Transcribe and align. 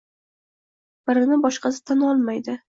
Birini 1.11 1.39
boshqasi 1.45 1.85
tan 1.91 2.03
olmaydi. 2.09 2.59